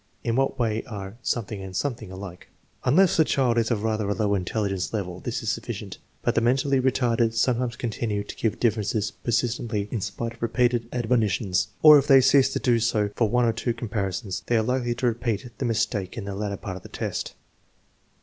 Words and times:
In 0.23 0.35
what 0.35 0.57
way 0.57 0.81
are... 0.85 1.15
and... 1.35 2.01
alike?" 2.11 2.47
Unless 2.85 3.17
the 3.17 3.23
child 3.23 3.59
is 3.59 3.69
of 3.69 3.83
rather 3.83 4.11
low 4.11 4.33
intelligence 4.33 4.91
level 4.91 5.19
this 5.19 5.43
is 5.43 5.51
sufficient, 5.51 5.99
but 6.23 6.33
the 6.33 6.41
mentally 6.41 6.81
retarded 6.81 7.35
sometimes 7.35 7.75
continue 7.75 8.23
to 8.23 8.35
give 8.35 8.59
differences 8.59 9.11
persistently 9.11 9.87
in 9.91 10.01
spite 10.01 10.33
of 10.33 10.41
repeated 10.41 10.89
admonitions, 10.91 11.67
or 11.83 11.99
if 11.99 12.07
they 12.07 12.19
cease 12.19 12.51
to 12.53 12.59
do 12.59 12.79
so 12.79 13.11
for 13.15 13.29
one 13.29 13.45
or 13.45 13.53
two 13.53 13.75
comparisons, 13.75 14.41
they 14.47 14.57
are 14.57 14.63
likely 14.63 14.95
to 14.95 15.05
repeat 15.05 15.45
the 15.59 15.65
mis 15.65 15.85
take 15.85 16.17
in 16.17 16.25
the 16.25 16.33
latter 16.33 16.57
part 16.57 16.77
of 16.77 16.81
the 16.81 16.89
test. 16.89 17.35